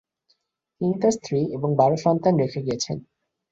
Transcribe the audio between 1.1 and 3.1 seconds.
স্ত্রী এবং বারো সন্তান রেখে গেছেন।